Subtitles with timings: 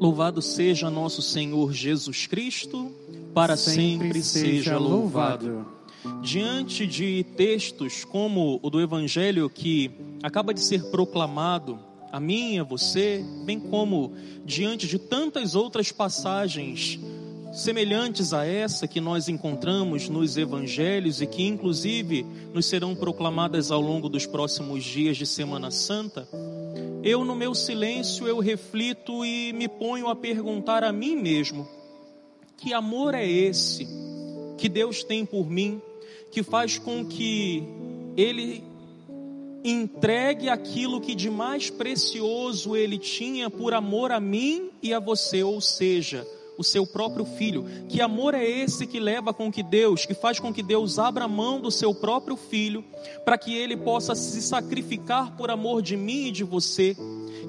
[0.00, 2.90] Louvado seja nosso Senhor Jesus Cristo,
[3.34, 5.66] para sempre, sempre seja louvado.
[6.22, 9.90] Diante de textos como o do Evangelho que
[10.22, 11.78] acaba de ser proclamado,
[12.10, 16.98] a mim e a você, bem como diante de tantas outras passagens
[17.52, 23.80] semelhantes a essa que nós encontramos nos evangelhos e que inclusive nos serão proclamadas ao
[23.80, 26.28] longo dos próximos dias de Semana Santa,
[27.02, 31.68] eu no meu silêncio eu reflito e me ponho a perguntar a mim mesmo:
[32.56, 33.86] que amor é esse
[34.58, 35.80] que Deus tem por mim,
[36.30, 37.64] que faz com que
[38.16, 38.62] ele
[39.64, 45.42] entregue aquilo que de mais precioso ele tinha por amor a mim e a você,
[45.42, 46.26] ou seja,
[46.58, 47.64] o seu próprio filho.
[47.88, 51.28] Que amor é esse que leva com que Deus, que faz com que Deus abra
[51.28, 52.84] mão do seu próprio filho,
[53.24, 56.96] para que ele possa se sacrificar por amor de mim e de você?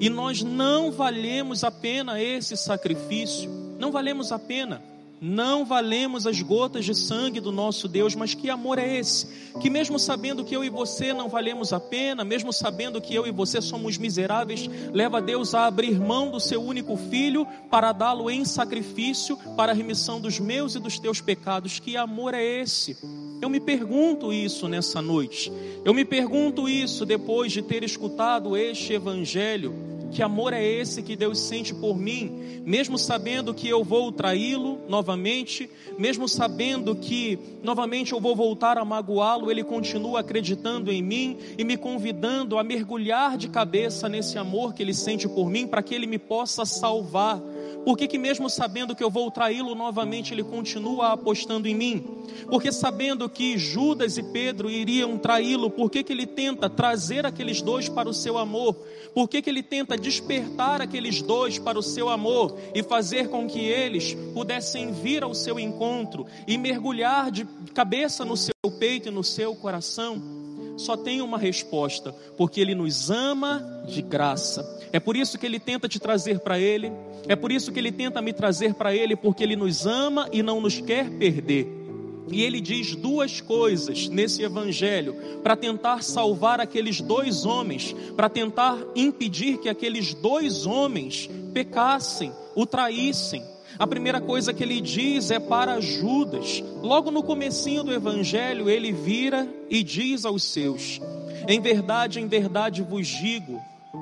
[0.00, 4.91] E nós não valemos a pena esse sacrifício, não valemos a pena
[5.22, 9.28] não valemos as gotas de sangue do nosso Deus, mas que amor é esse?
[9.60, 13.24] Que mesmo sabendo que eu e você não valemos a pena, mesmo sabendo que eu
[13.24, 18.28] e você somos miseráveis, leva Deus a abrir mão do seu único filho para dá-lo
[18.28, 21.78] em sacrifício para a remissão dos meus e dos teus pecados.
[21.78, 22.96] Que amor é esse?
[23.40, 25.52] Eu me pergunto isso nessa noite.
[25.84, 31.16] Eu me pergunto isso depois de ter escutado este evangelho que amor é esse que
[31.16, 38.12] Deus sente por mim, mesmo sabendo que eu vou traí-lo novamente, mesmo sabendo que novamente
[38.12, 43.38] eu vou voltar a magoá-lo, ele continua acreditando em mim e me convidando a mergulhar
[43.38, 47.40] de cabeça nesse amor que ele sente por mim, para que ele me possa salvar
[47.84, 52.04] por que, que mesmo sabendo que eu vou traí-lo novamente, ele continua apostando em mim?
[52.48, 57.60] Porque sabendo que Judas e Pedro iriam traí-lo, por que, que ele tenta trazer aqueles
[57.60, 58.74] dois para o seu amor?
[59.14, 63.46] Por que, que ele tenta despertar aqueles dois para o seu amor e fazer com
[63.46, 67.44] que eles pudessem vir ao seu encontro e mergulhar de
[67.74, 70.41] cabeça no seu peito e no seu coração?
[70.76, 74.80] Só tem uma resposta, porque Ele nos ama de graça.
[74.92, 76.92] É por isso que Ele tenta te trazer para Ele,
[77.28, 80.42] é por isso que Ele tenta me trazer para Ele, porque Ele nos ama e
[80.42, 81.82] não nos quer perder.
[82.30, 88.78] E ele diz duas coisas nesse evangelho para tentar salvar aqueles dois homens, para tentar
[88.94, 93.42] impedir que aqueles dois homens pecassem, o traíssem.
[93.78, 96.62] A primeira coisa que ele diz é para Judas.
[96.82, 101.00] Logo no comecinho do evangelho, ele vira e diz aos seus:
[101.48, 103.60] Em verdade, em verdade vos digo,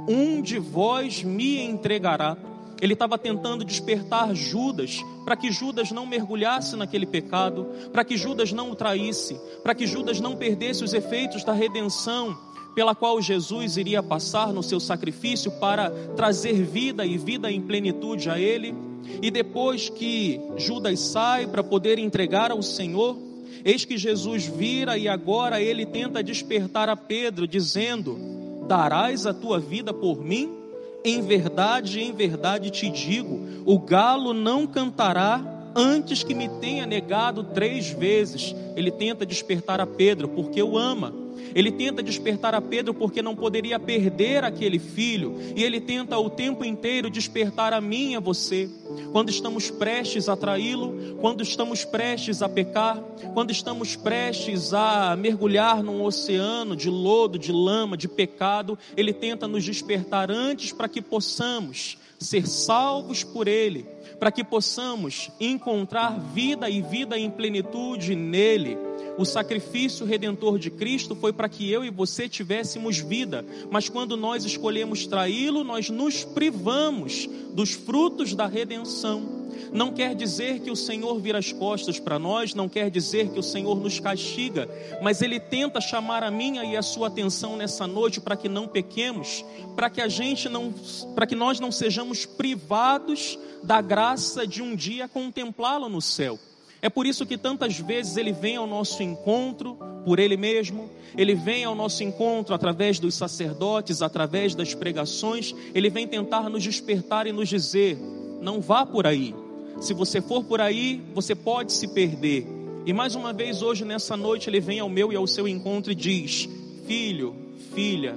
[0.09, 2.37] um de vós me entregará.
[2.81, 8.53] Ele estava tentando despertar Judas, para que Judas não mergulhasse naquele pecado, para que Judas
[8.53, 12.37] não o traísse, para que Judas não perdesse os efeitos da redenção
[12.75, 18.31] pela qual Jesus iria passar no seu sacrifício para trazer vida e vida em plenitude
[18.31, 18.75] a ele.
[19.23, 23.17] E depois que Judas sai para poder entregar ao Senhor,
[23.65, 28.19] eis que Jesus vira e agora ele tenta despertar a Pedro, dizendo:
[28.67, 30.61] Darás a tua vida por mim?
[31.05, 35.43] Em verdade, em verdade te digo: o galo não cantará
[35.75, 38.55] antes que me tenha negado três vezes.
[38.77, 41.20] Ele tenta despertar a Pedro porque o ama.
[41.55, 46.31] Ele tenta despertar a Pedro porque não poderia perder aquele filho, e ele tenta o
[46.31, 48.69] tempo inteiro despertar a mim e a você.
[49.13, 53.01] Quando estamos prestes a traí-lo, quando estamos prestes a pecar,
[53.35, 59.47] quando estamos prestes a mergulhar num oceano de lodo, de lama, de pecado, ele tenta
[59.47, 63.87] nos despertar antes para que possamos ser salvos por ele,
[64.19, 68.90] para que possamos encontrar vida e vida em plenitude nele.
[69.19, 74.17] O sacrifício redentor de Cristo foi para que eu e você tivéssemos vida, mas quando
[74.17, 79.41] nós escolhemos traí-lo, nós nos privamos dos frutos da redenção.
[79.73, 83.39] Não quer dizer que o Senhor vira as costas para nós, não quer dizer que
[83.39, 84.69] o Senhor nos castiga,
[85.03, 88.67] mas Ele tenta chamar a minha e a sua atenção nessa noite para que não
[88.67, 89.45] pequemos,
[89.77, 90.73] para que a gente não,
[91.15, 96.39] para que nós não sejamos privados da graça de um dia contemplá-lo no céu.
[96.83, 101.35] É por isso que tantas vezes ele vem ao nosso encontro por ele mesmo, ele
[101.35, 107.27] vem ao nosso encontro através dos sacerdotes, através das pregações, ele vem tentar nos despertar
[107.27, 107.99] e nos dizer:
[108.41, 109.35] não vá por aí.
[109.79, 112.47] Se você for por aí, você pode se perder.
[112.87, 115.93] E mais uma vez hoje nessa noite ele vem ao meu e ao seu encontro
[115.93, 116.49] e diz:
[116.87, 117.37] Filho,
[117.75, 118.17] filha,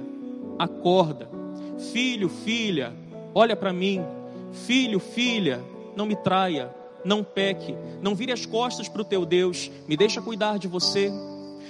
[0.58, 1.28] acorda.
[1.92, 2.94] Filho, filha,
[3.34, 4.00] olha para mim.
[4.66, 5.62] Filho, filha,
[5.94, 6.70] não me traia
[7.04, 11.12] não peque, não vire as costas para o teu Deus, me deixa cuidar de você.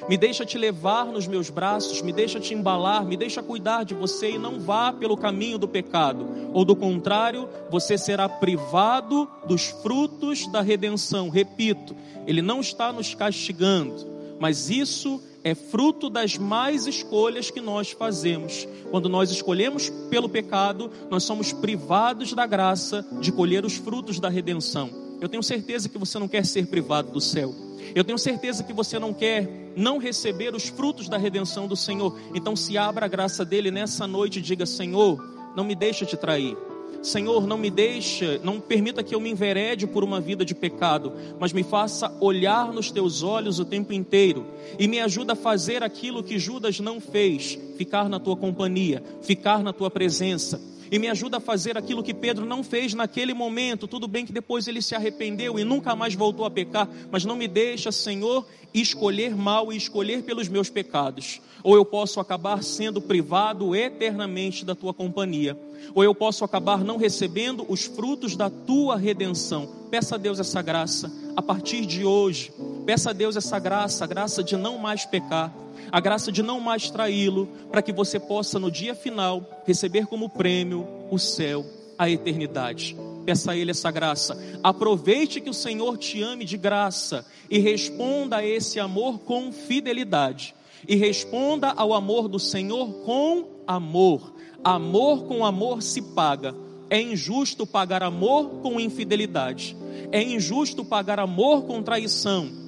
[0.08, 3.94] Me deixa te levar nos meus braços, me deixa te embalar, me deixa cuidar de
[3.94, 6.26] você e não vá pelo caminho do pecado.
[6.52, 11.31] Ou do contrário, você será privado dos frutos da redenção.
[11.31, 11.96] Repito,
[12.26, 14.06] ele não está nos castigando,
[14.38, 18.69] mas isso é fruto das mais escolhas que nós fazemos.
[18.90, 24.28] Quando nós escolhemos pelo pecado, nós somos privados da graça de colher os frutos da
[24.28, 25.03] redenção.
[25.25, 27.55] Eu tenho certeza que você não quer ser privado do céu.
[27.94, 32.15] Eu tenho certeza que você não quer não receber os frutos da redenção do Senhor.
[32.35, 35.19] Então se abra a graça dele nessa noite e diga: Senhor,
[35.56, 36.55] não me deixa te trair.
[37.03, 41.15] Senhor, não me deixa, não permita que eu me enverede por uma vida de pecado,
[41.38, 44.44] mas me faça olhar nos teus olhos o tempo inteiro
[44.79, 49.62] e me ajuda a fazer aquilo que Judas não fez, ficar na tua companhia, ficar
[49.62, 50.61] na tua presença.
[50.94, 53.88] E me ajuda a fazer aquilo que Pedro não fez naquele momento.
[53.88, 57.35] Tudo bem que depois ele se arrependeu e nunca mais voltou a pecar, mas não
[57.35, 63.00] me deixa, Senhor, escolher mal e escolher pelos meus pecados ou eu posso acabar sendo
[63.00, 65.58] privado eternamente da tua companhia,
[65.94, 69.67] ou eu posso acabar não recebendo os frutos da tua redenção.
[69.90, 72.52] Peça a Deus essa graça a partir de hoje.
[72.86, 75.54] Peça a Deus essa graça, a graça de não mais pecar,
[75.90, 80.28] a graça de não mais traí-lo, para que você possa no dia final receber como
[80.28, 81.64] prêmio o céu,
[81.98, 82.96] a eternidade.
[83.25, 84.38] Peça a Ele essa graça.
[84.62, 90.54] Aproveite que o Senhor te ame de graça e responda a esse amor com fidelidade
[90.87, 94.34] e responda ao amor do Senhor com amor.
[94.62, 96.54] Amor com amor se paga.
[96.90, 99.76] É injusto pagar amor com infidelidade.
[100.12, 102.63] É injusto pagar amor com traição.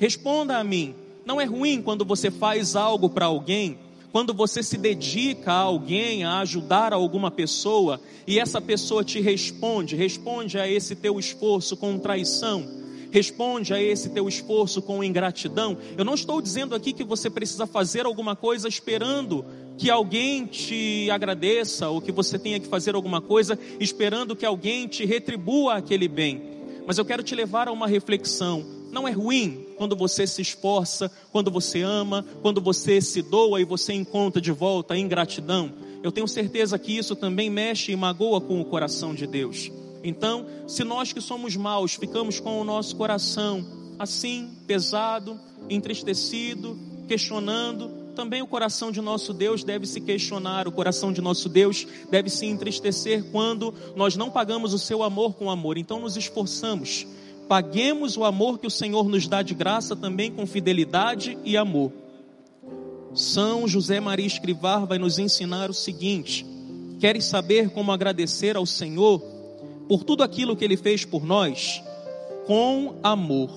[0.00, 0.94] Responda a mim.
[1.26, 3.78] Não é ruim quando você faz algo para alguém,
[4.10, 9.94] quando você se dedica a alguém, a ajudar alguma pessoa, e essa pessoa te responde,
[9.94, 12.80] responde a esse teu esforço com traição
[13.12, 15.76] responde a esse teu esforço com ingratidão.
[15.98, 19.44] Eu não estou dizendo aqui que você precisa fazer alguma coisa esperando
[19.76, 24.86] que alguém te agradeça ou que você tenha que fazer alguma coisa esperando que alguém
[24.86, 26.40] te retribua aquele bem.
[26.86, 28.64] Mas eu quero te levar a uma reflexão.
[28.92, 33.64] Não é ruim quando você se esforça, quando você ama, quando você se doa e
[33.64, 35.72] você encontra de volta a ingratidão.
[36.02, 39.72] Eu tenho certeza que isso também mexe e magoa com o coração de Deus.
[40.04, 43.66] Então, se nós que somos maus ficamos com o nosso coração
[43.98, 45.40] assim, pesado,
[45.70, 46.78] entristecido,
[47.08, 51.86] questionando, também o coração de nosso Deus deve se questionar, o coração de nosso Deus
[52.10, 55.78] deve se entristecer quando nós não pagamos o seu amor com amor.
[55.78, 57.06] Então, nos esforçamos,
[57.50, 61.92] paguemos o amor que o Senhor nos dá de graça também com fidelidade e amor.
[63.12, 66.46] São José Maria Escrivar vai nos ensinar o seguinte:
[66.98, 69.20] queres saber como agradecer ao Senhor?
[69.90, 71.82] por tudo aquilo que ele fez por nós
[72.46, 73.50] com amor.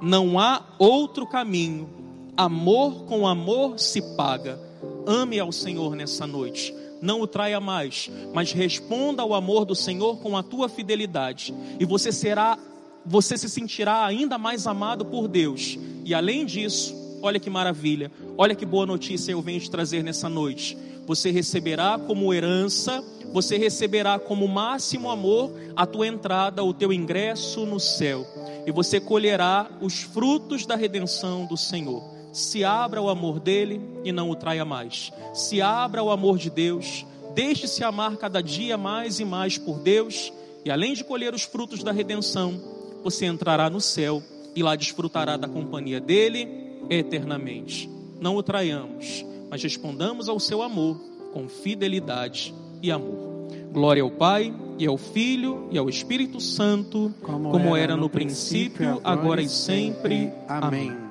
[0.00, 1.90] Não há outro caminho.
[2.36, 4.56] Amor com amor se paga.
[5.04, 6.72] Ame ao Senhor nessa noite.
[7.02, 11.52] Não o traia mais, mas responda ao amor do Senhor com a tua fidelidade.
[11.80, 12.56] E você será,
[13.04, 15.78] você se sentirá ainda mais amado por Deus.
[16.04, 20.28] E além disso, olha que maravilha, olha que boa notícia eu venho te trazer nessa
[20.28, 20.76] noite.
[21.06, 23.04] Você receberá como herança
[23.34, 28.24] você receberá como máximo amor a tua entrada, o teu ingresso no céu,
[28.64, 32.00] e você colherá os frutos da redenção do Senhor.
[32.32, 35.12] Se abra o amor dele e não o traia mais.
[35.32, 40.32] Se abra o amor de Deus, deixe-se amar cada dia mais e mais por Deus,
[40.64, 42.60] e além de colher os frutos da redenção,
[43.04, 44.22] você entrará no céu
[44.56, 46.48] e lá desfrutará da companhia dele
[46.88, 47.88] eternamente.
[48.18, 50.98] Não o traiamos, mas respondamos ao seu amor
[51.32, 53.34] com fidelidade e amor.
[53.70, 58.08] Glória ao Pai, e ao Filho, e ao Espírito Santo, como, como era, era no
[58.08, 60.32] princípio, agora e sempre.
[60.48, 61.03] Amém.